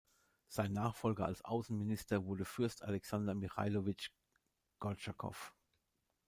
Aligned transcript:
Sein 0.47 0.73
Nachfolger 0.73 1.27
als 1.27 1.43
Außenminister 1.45 2.25
wurde 2.25 2.43
Fürst 2.43 2.81
Alexander 2.83 3.35
Michailowitsch 3.35 4.09
Gortschakow. 4.79 5.53